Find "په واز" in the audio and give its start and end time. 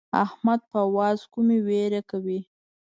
0.71-1.19